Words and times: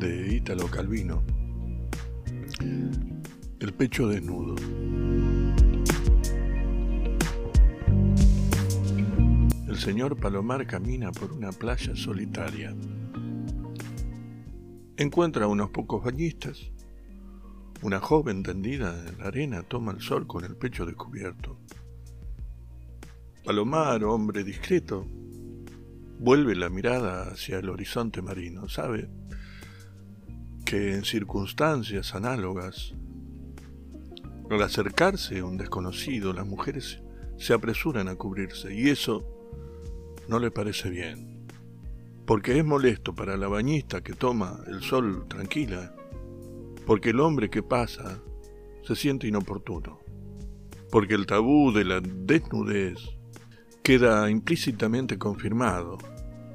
De 0.00 0.34
Ítalo 0.34 0.66
Calvino, 0.68 1.22
El 3.60 3.72
pecho 3.74 4.08
desnudo. 4.08 4.56
El 9.68 9.76
señor 9.78 10.16
Palomar 10.16 10.66
camina 10.66 11.12
por 11.12 11.32
una 11.32 11.52
playa 11.52 11.94
solitaria. 11.94 12.74
Encuentra 14.96 15.44
a 15.44 15.48
unos 15.48 15.70
pocos 15.70 16.02
bañistas. 16.02 16.72
Una 17.82 18.00
joven 18.00 18.42
tendida 18.42 18.98
en 19.08 19.18
la 19.18 19.26
arena 19.26 19.62
toma 19.62 19.92
el 19.92 20.00
sol 20.00 20.26
con 20.26 20.44
el 20.44 20.56
pecho 20.56 20.84
descubierto. 20.86 21.56
Palomar, 23.44 24.02
hombre 24.02 24.42
discreto, 24.42 25.06
vuelve 26.20 26.54
la 26.54 26.68
mirada 26.68 27.30
hacia 27.30 27.58
el 27.58 27.70
horizonte 27.70 28.20
marino. 28.20 28.68
Sabe 28.68 29.08
que 30.66 30.92
en 30.94 31.04
circunstancias 31.04 32.14
análogas, 32.14 32.94
al 34.50 34.62
acercarse 34.62 35.38
a 35.38 35.44
un 35.46 35.56
desconocido, 35.56 36.34
las 36.34 36.46
mujeres 36.46 37.00
se 37.38 37.54
apresuran 37.54 38.08
a 38.08 38.16
cubrirse 38.16 38.74
y 38.74 38.90
eso 38.90 39.26
no 40.28 40.38
le 40.38 40.50
parece 40.50 40.90
bien, 40.90 41.46
porque 42.26 42.58
es 42.58 42.64
molesto 42.66 43.14
para 43.14 43.38
la 43.38 43.48
bañista 43.48 44.02
que 44.02 44.12
toma 44.12 44.60
el 44.66 44.82
sol 44.82 45.26
tranquila, 45.26 45.94
porque 46.86 47.10
el 47.10 47.20
hombre 47.20 47.48
que 47.48 47.62
pasa 47.62 48.20
se 48.82 48.94
siente 48.94 49.26
inoportuno, 49.26 50.00
porque 50.90 51.14
el 51.14 51.24
tabú 51.24 51.72
de 51.72 51.84
la 51.84 52.00
desnudez 52.00 52.98
queda 53.82 54.30
implícitamente 54.30 55.18
confirmado, 55.18 55.98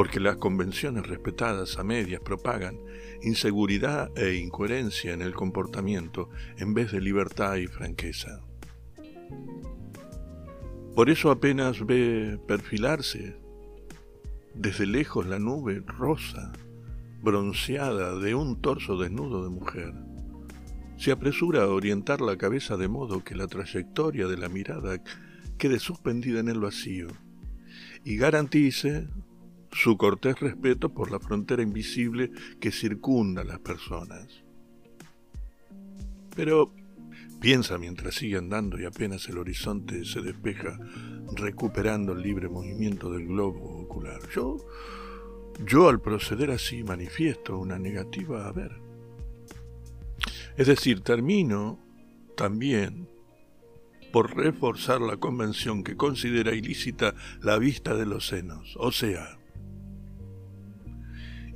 porque 0.00 0.18
las 0.18 0.36
convenciones 0.36 1.06
respetadas 1.06 1.76
a 1.76 1.84
medias 1.84 2.22
propagan 2.22 2.78
inseguridad 3.20 4.10
e 4.16 4.36
incoherencia 4.36 5.12
en 5.12 5.20
el 5.20 5.34
comportamiento 5.34 6.30
en 6.56 6.72
vez 6.72 6.90
de 6.90 7.02
libertad 7.02 7.56
y 7.56 7.66
franqueza. 7.66 8.40
Por 10.94 11.10
eso 11.10 11.30
apenas 11.30 11.84
ve 11.84 12.40
perfilarse 12.48 13.36
desde 14.54 14.86
lejos 14.86 15.26
la 15.26 15.38
nube 15.38 15.82
rosa, 15.86 16.50
bronceada 17.20 18.18
de 18.18 18.34
un 18.34 18.62
torso 18.62 18.96
desnudo 18.96 19.44
de 19.44 19.50
mujer. 19.50 19.92
Se 20.96 21.12
apresura 21.12 21.64
a 21.64 21.68
orientar 21.68 22.22
la 22.22 22.38
cabeza 22.38 22.78
de 22.78 22.88
modo 22.88 23.22
que 23.22 23.34
la 23.34 23.48
trayectoria 23.48 24.26
de 24.28 24.38
la 24.38 24.48
mirada 24.48 25.04
quede 25.58 25.78
suspendida 25.78 26.40
en 26.40 26.48
el 26.48 26.58
vacío 26.58 27.08
y 28.02 28.16
garantice 28.16 29.06
su 29.72 29.96
cortés 29.96 30.40
respeto 30.40 30.92
por 30.92 31.10
la 31.10 31.20
frontera 31.20 31.62
invisible 31.62 32.30
que 32.60 32.72
circunda 32.72 33.42
a 33.42 33.44
las 33.44 33.60
personas. 33.60 34.42
Pero 36.34 36.72
piensa 37.40 37.78
mientras 37.78 38.14
sigue 38.14 38.36
andando 38.36 38.78
y 38.78 38.84
apenas 38.84 39.28
el 39.28 39.38
horizonte 39.38 40.04
se 40.04 40.20
despeja, 40.20 40.78
recuperando 41.36 42.12
el 42.12 42.22
libre 42.22 42.48
movimiento 42.48 43.10
del 43.10 43.26
globo 43.26 43.80
ocular. 43.80 44.20
Yo, 44.34 44.56
yo 45.66 45.88
al 45.88 46.00
proceder 46.00 46.50
así 46.50 46.82
manifiesto 46.84 47.58
una 47.58 47.78
negativa 47.78 48.46
a 48.46 48.52
ver. 48.52 48.72
Es 50.56 50.66
decir, 50.66 51.00
termino 51.00 51.78
también 52.36 53.08
por 54.12 54.36
reforzar 54.36 55.00
la 55.00 55.16
convención 55.16 55.84
que 55.84 55.96
considera 55.96 56.54
ilícita 56.54 57.14
la 57.40 57.58
vista 57.58 57.94
de 57.94 58.06
los 58.06 58.26
senos, 58.26 58.76
o 58.78 58.92
sea, 58.92 59.39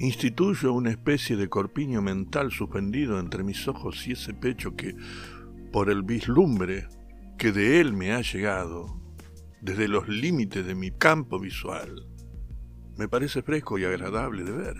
instituyo 0.04 0.72
una 0.72 0.90
especie 0.90 1.36
de 1.36 1.48
corpiño 1.48 2.02
mental 2.02 2.50
suspendido 2.50 3.18
entre 3.18 3.44
mis 3.44 3.66
ojos 3.68 4.06
y 4.06 4.12
ese 4.12 4.34
pecho 4.34 4.76
que, 4.76 4.96
por 5.72 5.90
el 5.90 6.02
vislumbre 6.02 6.88
que 7.38 7.52
de 7.52 7.80
él 7.80 7.92
me 7.92 8.12
ha 8.12 8.20
llegado, 8.20 9.00
desde 9.60 9.88
los 9.88 10.08
límites 10.08 10.66
de 10.66 10.74
mi 10.74 10.90
campo 10.90 11.38
visual, 11.38 12.06
me 12.96 13.08
parece 13.08 13.42
fresco 13.42 13.78
y 13.78 13.84
agradable 13.84 14.44
de 14.44 14.52
ver. 14.52 14.76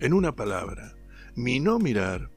En 0.00 0.14
una 0.14 0.34
palabra, 0.34 0.94
mi 1.34 1.60
no 1.60 1.78
mirar 1.78 2.30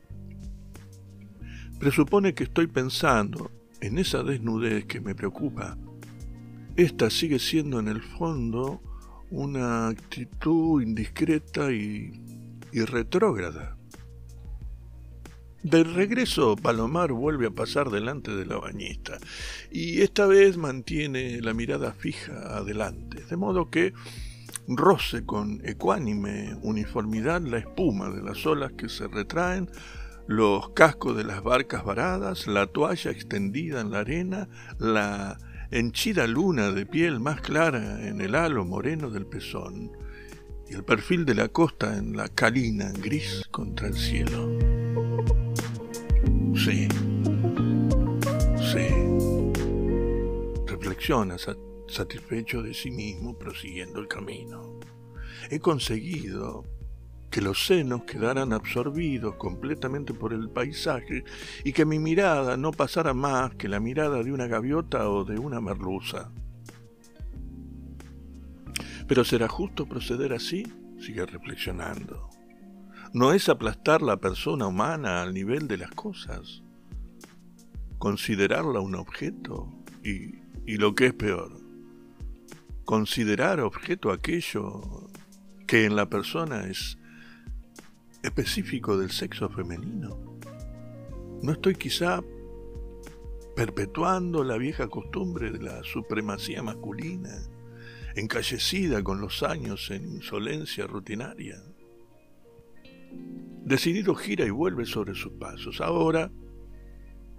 presupone 1.79 2.33
que 2.33 2.45
estoy 2.45 2.67
pensando 2.67 3.51
en 3.81 3.97
esa 3.97 4.23
desnudez 4.23 4.85
que 4.85 5.01
me 5.01 5.15
preocupa. 5.15 5.77
Esta 6.75 7.09
sigue 7.09 7.39
siendo 7.39 7.79
en 7.79 7.87
el 7.87 8.01
fondo 8.01 8.81
una 9.31 9.87
actitud 9.87 10.81
indiscreta 10.81 11.71
y, 11.71 12.11
retrógrada. 12.71 13.77
De 15.63 15.83
regreso, 15.83 16.55
Palomar 16.55 17.13
vuelve 17.13 17.47
a 17.47 17.51
pasar 17.51 17.89
delante 17.89 18.35
de 18.35 18.45
la 18.45 18.57
bañista 18.57 19.17
y 19.71 20.01
esta 20.01 20.27
vez 20.27 20.57
mantiene 20.57 21.41
la 21.41 21.53
mirada 21.53 21.93
fija 21.93 22.57
adelante, 22.57 23.23
de 23.23 23.37
modo 23.37 23.69
que 23.69 23.93
roce 24.67 25.25
con 25.25 25.61
ecuánime 25.65 26.57
uniformidad 26.61 27.41
la 27.41 27.59
espuma 27.59 28.09
de 28.09 28.21
las 28.21 28.45
olas 28.45 28.73
que 28.73 28.89
se 28.89 29.07
retraen 29.07 29.69
los 30.27 30.69
cascos 30.69 31.15
de 31.15 31.23
las 31.23 31.43
barcas 31.43 31.83
varadas, 31.83 32.47
la 32.47 32.67
toalla 32.67 33.11
extendida 33.11 33.81
en 33.81 33.91
la 33.91 33.99
arena, 33.99 34.49
la 34.79 35.37
henchida 35.71 36.27
luna 36.27 36.71
de 36.71 36.85
piel 36.85 37.19
más 37.19 37.41
clara 37.41 38.07
en 38.07 38.21
el 38.21 38.35
halo 38.35 38.65
moreno 38.65 39.09
del 39.09 39.25
pezón, 39.25 39.91
y 40.67 40.73
el 40.73 40.83
perfil 40.83 41.25
de 41.25 41.35
la 41.35 41.49
costa 41.49 41.97
en 41.97 42.17
la 42.17 42.27
calina 42.29 42.91
gris 42.91 43.43
contra 43.51 43.87
el 43.87 43.93
cielo. 43.93 44.57
Sí, 46.55 46.87
sí. 48.71 48.87
Reflexiona 50.65 51.37
satisfecho 51.87 52.63
de 52.63 52.73
sí 52.73 52.89
mismo 52.91 53.37
prosiguiendo 53.37 53.99
el 53.99 54.07
camino. 54.07 54.79
He 55.49 55.59
conseguido 55.59 56.65
que 57.35 57.41
los 57.41 57.65
senos 57.65 58.05
quedaran 58.05 58.53
absorbidos 58.53 59.35
completamente 59.35 60.13
por 60.13 60.31
el 60.31 60.49
paisaje 60.49 61.25
y 61.65 61.73
que 61.73 61.83
mi 61.83 61.99
mirada 61.99 62.55
no 62.55 62.71
pasara 62.71 63.13
más 63.13 63.53
que 63.55 63.67
la 63.67 63.81
mirada 63.81 64.23
de 64.23 64.31
una 64.31 64.47
gaviota 64.47 65.09
o 65.09 65.25
de 65.25 65.37
una 65.37 65.59
merluza. 65.59 66.31
Pero 69.05 69.25
¿será 69.25 69.49
justo 69.49 69.85
proceder 69.85 70.31
así? 70.31 70.65
Sigue 70.97 71.25
reflexionando. 71.25 72.29
No 73.11 73.33
es 73.33 73.49
aplastar 73.49 74.01
la 74.01 74.15
persona 74.15 74.67
humana 74.67 75.21
al 75.21 75.33
nivel 75.33 75.67
de 75.67 75.75
las 75.75 75.91
cosas, 75.91 76.63
considerarla 77.97 78.79
un 78.79 78.95
objeto 78.95 79.67
y, 80.05 80.35
y 80.65 80.77
lo 80.77 80.95
que 80.95 81.07
es 81.07 81.13
peor, 81.13 81.51
considerar 82.85 83.59
objeto 83.59 84.13
aquello 84.13 85.09
que 85.67 85.83
en 85.83 85.97
la 85.97 86.09
persona 86.09 86.67
es 86.67 86.97
específico 88.25 88.97
del 88.97 89.11
sexo 89.11 89.49
femenino. 89.49 90.17
¿No 91.41 91.51
estoy 91.51 91.75
quizá 91.75 92.23
perpetuando 93.55 94.43
la 94.43 94.57
vieja 94.57 94.87
costumbre 94.87 95.51
de 95.51 95.59
la 95.59 95.83
supremacía 95.83 96.61
masculina, 96.63 97.37
encallecida 98.15 99.03
con 99.03 99.21
los 99.21 99.43
años 99.43 99.89
en 99.91 100.07
insolencia 100.07 100.87
rutinaria? 100.87 101.61
Decidido 103.63 104.15
gira 104.15 104.45
y 104.45 104.49
vuelve 104.49 104.85
sobre 104.85 105.15
sus 105.15 105.33
pasos. 105.33 105.81
Ahora, 105.81 106.31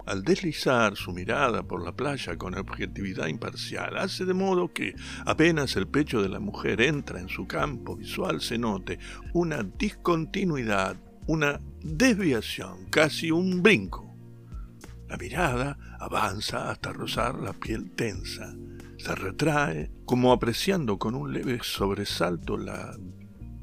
al 0.07 0.23
deslizar 0.23 0.95
su 0.95 1.11
mirada 1.11 1.63
por 1.63 1.83
la 1.83 1.91
playa 1.91 2.37
con 2.37 2.55
objetividad 2.55 3.27
imparcial, 3.27 3.97
hace 3.97 4.25
de 4.25 4.33
modo 4.33 4.73
que 4.73 4.95
apenas 5.25 5.75
el 5.75 5.87
pecho 5.87 6.21
de 6.21 6.29
la 6.29 6.39
mujer 6.39 6.81
entra 6.81 7.19
en 7.19 7.27
su 7.29 7.45
campo 7.45 7.95
visual 7.95 8.41
se 8.41 8.57
note 8.57 8.99
una 9.33 9.63
discontinuidad, 9.63 10.95
una 11.27 11.59
desviación, 11.83 12.85
casi 12.89 13.31
un 13.31 13.61
brinco. 13.61 14.15
La 15.09 15.17
mirada 15.17 15.77
avanza 15.99 16.71
hasta 16.71 16.93
rozar 16.93 17.35
la 17.35 17.53
piel 17.53 17.91
tensa, 17.91 18.55
se 18.97 19.13
retrae, 19.13 19.91
como 20.05 20.31
apreciando 20.31 20.97
con 20.97 21.15
un 21.15 21.33
leve 21.33 21.59
sobresalto 21.61 22.57
la 22.57 22.97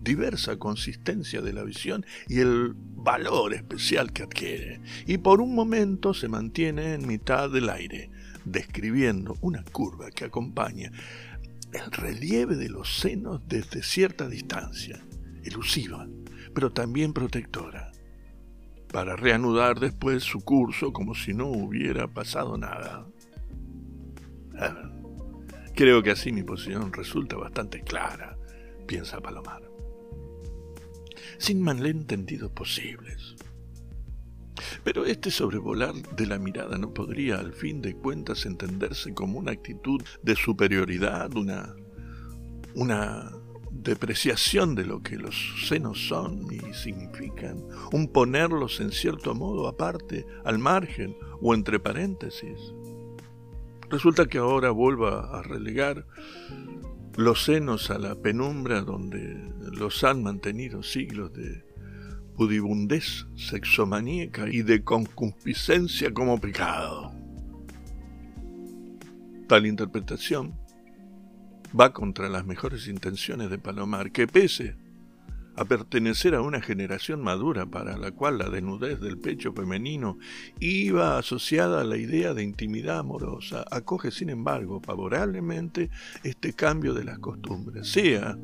diversa 0.04 0.58
consistencia 0.58 1.40
de 1.40 1.52
la 1.52 1.64
visión 1.64 2.04
y 2.28 2.40
el 2.40 2.74
valor 2.76 3.54
especial 3.54 4.12
que 4.12 4.22
adquiere, 4.22 4.80
y 5.06 5.18
por 5.18 5.40
un 5.40 5.54
momento 5.54 6.14
se 6.14 6.28
mantiene 6.28 6.94
en 6.94 7.06
mitad 7.06 7.50
del 7.50 7.70
aire, 7.70 8.10
describiendo 8.44 9.36
una 9.40 9.64
curva 9.64 10.10
que 10.10 10.26
acompaña 10.26 10.92
el 11.72 11.90
relieve 11.90 12.54
de 12.54 12.68
los 12.68 12.98
senos 12.98 13.40
desde 13.48 13.82
cierta 13.82 14.28
distancia, 14.28 15.02
elusiva, 15.42 16.06
pero 16.54 16.70
también 16.70 17.12
protectora, 17.12 17.90
para 18.92 19.16
reanudar 19.16 19.80
después 19.80 20.22
su 20.22 20.40
curso 20.40 20.92
como 20.92 21.14
si 21.16 21.34
no 21.34 21.48
hubiera 21.48 22.06
pasado 22.06 22.56
nada. 22.56 23.06
Creo 25.74 26.04
que 26.04 26.12
así 26.12 26.30
mi 26.30 26.44
posición 26.44 26.92
resulta 26.92 27.36
bastante 27.36 27.80
clara, 27.80 28.36
piensa 28.86 29.20
Palomar. 29.20 29.73
Sin 31.38 31.62
malentendidos 31.62 32.50
posibles. 32.52 33.36
Pero 34.84 35.04
este 35.04 35.30
sobrevolar 35.30 35.94
de 35.94 36.26
la 36.26 36.38
mirada 36.38 36.78
no 36.78 36.94
podría, 36.94 37.36
al 37.36 37.52
fin 37.52 37.82
de 37.82 37.94
cuentas, 37.94 38.46
entenderse 38.46 39.12
como 39.14 39.38
una 39.38 39.52
actitud 39.52 40.02
de 40.22 40.36
superioridad, 40.36 41.34
una, 41.36 41.74
una 42.74 43.32
depreciación 43.70 44.74
de 44.74 44.84
lo 44.84 45.02
que 45.02 45.16
los 45.16 45.66
senos 45.68 46.06
son 46.08 46.46
y 46.52 46.72
significan, 46.74 47.64
un 47.92 48.08
ponerlos 48.08 48.80
en 48.80 48.92
cierto 48.92 49.34
modo 49.34 49.66
aparte, 49.66 50.26
al 50.44 50.58
margen 50.58 51.16
o 51.40 51.54
entre 51.54 51.80
paréntesis. 51.80 52.58
Resulta 53.90 54.26
que 54.26 54.38
ahora 54.38 54.70
vuelva 54.70 55.38
a 55.38 55.42
relegar 55.42 56.06
los 57.16 57.44
senos 57.44 57.90
a 57.90 57.98
la 57.98 58.16
penumbra 58.16 58.80
donde 58.80 59.52
los 59.72 60.02
han 60.04 60.22
mantenido 60.22 60.82
siglos 60.82 61.32
de 61.32 61.64
pudibundez 62.36 63.26
sexomaníaca 63.36 64.48
y 64.48 64.62
de 64.62 64.82
concupiscencia 64.82 66.12
como 66.12 66.40
pecado. 66.40 67.12
Tal 69.48 69.66
interpretación 69.66 70.58
va 71.78 71.92
contra 71.92 72.28
las 72.28 72.44
mejores 72.44 72.88
intenciones 72.88 73.50
de 73.50 73.58
Palomar, 73.58 74.10
que 74.10 74.26
pese 74.26 74.76
a 75.56 75.64
pertenecer 75.64 76.34
a 76.34 76.42
una 76.42 76.60
generación 76.60 77.22
madura 77.22 77.66
para 77.66 77.96
la 77.96 78.12
cual 78.12 78.38
la 78.38 78.48
desnudez 78.48 79.00
del 79.00 79.18
pecho 79.18 79.52
femenino 79.52 80.18
iba 80.60 81.18
asociada 81.18 81.80
a 81.80 81.84
la 81.84 81.96
idea 81.96 82.34
de 82.34 82.42
intimidad 82.42 82.98
amorosa, 82.98 83.64
acoge 83.70 84.10
sin 84.10 84.30
embargo 84.30 84.80
favorablemente 84.80 85.90
este 86.22 86.52
cambio 86.52 86.94
de 86.94 87.04
las 87.04 87.18
costumbres, 87.18 87.88
sea 87.88 88.36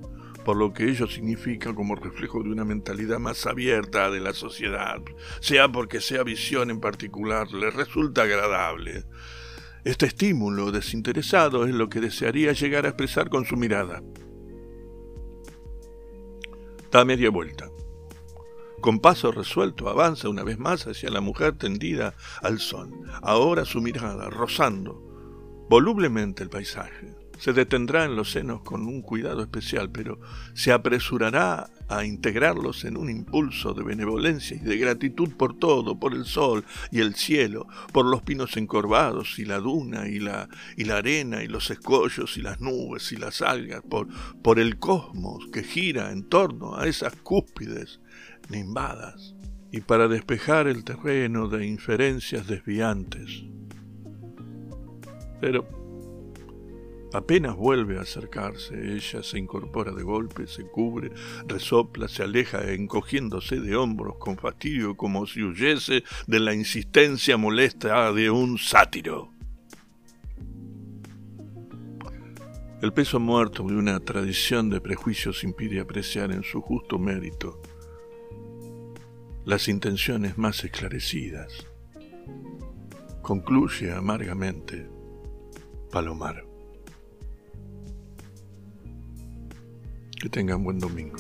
por 0.45 0.57
lo 0.57 0.73
que 0.73 0.89
ello 0.89 1.07
significa 1.07 1.75
como 1.75 1.95
reflejo 1.95 2.43
de 2.43 2.51
una 2.51 2.65
mentalidad 2.65 3.19
más 3.19 3.47
abierta 3.47 4.11
de 4.11 4.21
la 4.21 4.33
sociedad, 4.33 4.99
sea 5.41 5.71
porque 5.71 6.01
sea 6.01 6.23
visión 6.23 6.71
en 6.71 6.81
particular 6.81 7.53
le 7.53 7.71
resulta 7.71 8.23
agradable. 8.23 9.05
Este 9.85 10.07
estímulo 10.07 10.73
desinteresado 10.73 11.67
es 11.67 11.75
lo 11.75 11.89
que 11.89 12.01
desearía 12.01 12.53
llegar 12.53 12.85
a 12.85 12.91
expresar 12.91 13.31
con 13.31 13.45
su 13.45 13.57
mirada. 13.57 14.03
Da 16.91 17.05
media 17.05 17.31
vuelta. 17.31 17.71
Con 18.81 18.99
paso 18.99 19.31
resuelto 19.31 19.89
avanza 19.89 20.29
una 20.29 20.43
vez 20.43 20.59
más 20.59 20.89
hacia 20.89 21.09
la 21.11 21.21
mujer 21.21 21.57
tendida 21.57 22.17
al 22.43 22.59
sol. 22.59 22.91
Ahora 23.23 23.65
su 23.65 23.81
mirada, 23.81 24.29
rozando 24.29 25.01
volublemente 25.69 26.43
el 26.43 26.51
paisaje. 26.51 27.15
Se 27.41 27.55
detendrá 27.55 28.05
en 28.05 28.17
los 28.17 28.33
senos 28.33 28.61
con 28.61 28.87
un 28.87 29.01
cuidado 29.01 29.41
especial, 29.41 29.91
pero 29.91 30.21
se 30.53 30.73
apresurará 30.73 31.71
a 31.89 32.05
integrarlos 32.05 32.85
en 32.85 32.99
un 32.99 33.09
impulso 33.09 33.73
de 33.73 33.83
benevolencia 33.83 34.59
y 34.59 34.61
de 34.61 34.77
gratitud 34.77 35.31
por 35.39 35.59
todo, 35.59 35.99
por 35.99 36.13
el 36.13 36.27
sol 36.27 36.67
y 36.91 37.01
el 37.01 37.15
cielo, 37.15 37.67
por 37.95 38.05
los 38.05 38.21
pinos 38.21 38.59
encorvados 38.59 39.39
y 39.39 39.47
la 39.47 39.59
duna 39.59 40.07
y 40.07 40.19
la, 40.19 40.49
arena 40.95 41.43
y 41.43 41.49
los 41.49 41.71
escollos 41.71 42.37
y 42.37 42.43
las 42.43 42.61
nubes 42.61 43.11
y 43.11 43.17
las 43.17 43.41
algas, 43.41 43.83
por 43.89 44.59
el 44.59 44.79
cosmos 44.79 45.49
que 45.51 45.63
gira 45.63 46.13
en 46.13 46.29
torno 46.29 46.77
a 46.77 46.87
esas 46.87 47.17
cúspides 47.17 48.01
nimbadas, 48.51 49.35
y 49.73 49.81
para 49.81 50.09
despejar 50.09 50.69
el 50.69 50.85
terreno 50.85 51.49
de 51.49 51.67
inferencias 51.67 52.47
desviantes. 52.47 53.45
Pero 55.41 55.80
Apenas 57.13 57.57
vuelve 57.57 57.99
a 57.99 58.03
acercarse, 58.03 58.95
ella 58.95 59.23
se 59.25 59.39
incorpora 59.39 59.91
de 59.93 60.05
golpe, 60.05 60.47
se 60.47 60.65
cubre, 60.65 61.11
resopla, 61.47 62.07
se 62.07 62.23
aleja, 62.23 62.71
encogiéndose 62.71 63.59
de 63.59 63.75
hombros 63.75 64.17
con 64.19 64.37
fastidio, 64.37 64.97
como 64.97 65.27
si 65.27 65.43
huyese 65.43 66.05
de 66.29 66.41
la 66.41 66.55
insistencia 66.55 67.37
molesta 67.37 68.13
de 68.13 68.31
un 68.31 68.59
sátiro. 68.59 69.33
El 72.81 72.93
peso 72.93 73.19
muerto 73.19 73.65
de 73.65 73.75
una 73.75 73.99
tradición 74.01 74.71
de 74.71 74.81
prejuicios 74.81 75.43
impide 75.43 75.81
apreciar 75.81 76.31
en 76.31 76.45
su 76.45 76.63
justo 76.63 76.99
mérito 76.99 77.61
las 79.45 79.69
intenciones 79.69 80.39
más 80.39 80.63
esclarecidas. 80.65 81.67
Concluye 83.21 83.93
amargamente 83.93 84.89
Palomar. 85.91 86.50
Que 90.21 90.29
tengan 90.29 90.63
buen 90.63 90.79
domingo. 90.79 91.17